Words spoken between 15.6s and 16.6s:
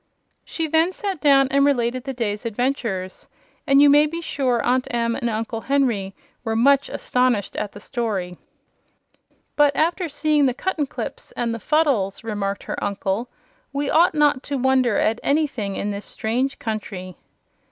in this strange